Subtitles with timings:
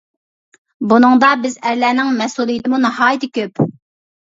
[0.93, 3.65] بۇنىڭدا بىز ئەرلەرنىڭ مەسئۇلىيىتىمۇ ناھايىتى كۆپ.